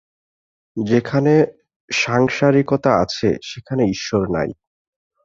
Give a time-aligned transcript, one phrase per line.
[0.77, 1.33] যেখানে
[1.89, 4.49] সাংসারিকতা আছে, সেখানে ঈশ্বর নাই।